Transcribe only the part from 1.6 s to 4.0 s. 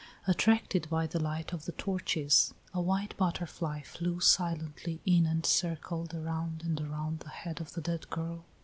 the torches, a white butterfly